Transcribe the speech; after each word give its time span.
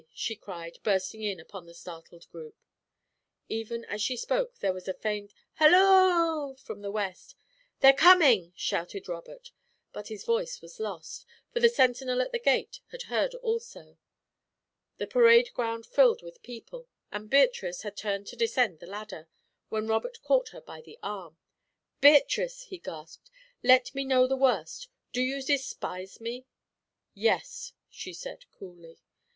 she 0.15 0.35
cried, 0.35 0.79
bursting 0.81 1.21
in 1.21 1.39
upon 1.39 1.67
the 1.67 1.75
startled 1.75 2.27
group. 2.31 2.55
Even 3.49 3.85
as 3.85 4.01
she 4.01 4.17
spoke 4.17 4.57
there 4.57 4.73
was 4.73 4.87
a 4.87 4.95
faint 4.95 5.31
"halloo" 5.59 6.55
from 6.55 6.81
the 6.81 6.89
west. 6.89 7.35
"They're 7.81 7.93
coming," 7.93 8.51
shouted 8.55 9.07
Robert, 9.07 9.51
but 9.93 10.07
his 10.07 10.23
voice 10.23 10.59
was 10.59 10.79
lost, 10.79 11.27
for 11.53 11.59
the 11.59 11.69
sentinel 11.69 12.19
at 12.19 12.31
the 12.31 12.39
gate 12.39 12.79
had 12.89 13.03
heard 13.13 13.35
also. 13.35 13.99
The 14.97 15.05
parade 15.05 15.53
ground 15.53 15.85
filled 15.85 16.23
with 16.23 16.41
people, 16.41 16.87
and 17.11 17.29
Beatrice 17.29 17.83
had 17.83 17.95
turned 17.95 18.25
to 18.25 18.35
descend 18.35 18.79
the 18.79 18.87
ladder, 18.87 19.27
when 19.69 19.85
Robert 19.85 20.19
caught 20.23 20.49
her 20.49 20.61
by 20.61 20.81
the 20.81 20.97
arm. 21.03 21.37
"Beatrice!" 22.01 22.63
he 22.63 22.79
gasped. 22.79 23.29
"Let 23.61 23.93
me 23.93 24.03
know 24.03 24.25
the 24.25 24.35
worst 24.35 24.87
do 25.13 25.21
you 25.21 25.43
despise 25.43 26.19
me?" 26.19 26.47
"Yes," 27.13 27.73
she 27.87 28.09
answered, 28.09 28.47
coolly. 28.49 28.97